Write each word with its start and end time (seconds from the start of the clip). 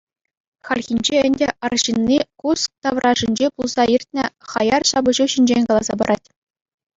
Хальхинче 0.67 1.17
ӗнтӗ 1.27 1.47
арҫынни 1.67 2.17
Курск 2.43 2.71
таврашӗнче 2.87 3.47
пулса 3.59 3.83
иртнӗ 3.97 4.25
хаяр 4.55 4.83
ҫапӑҫу 4.93 5.27
ҫинчен 5.35 5.63
каласа 5.71 5.93
парать. 6.03 6.27